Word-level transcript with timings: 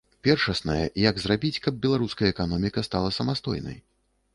Першаснае, 0.27 0.85
як 1.09 1.21
зрабіць, 1.25 1.61
каб 1.67 1.79
беларуская 1.85 2.29
эканоміка 2.35 2.89
стала 2.93 3.17
самастойнай. 3.23 3.83